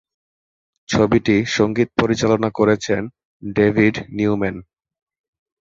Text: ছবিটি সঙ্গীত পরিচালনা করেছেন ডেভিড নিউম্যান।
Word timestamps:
ছবিটি 0.89 1.35
সঙ্গীত 1.55 1.89
পরিচালনা 2.01 2.49
করেছেন 2.59 3.01
ডেভিড 3.43 3.95
নিউম্যান। 4.17 4.55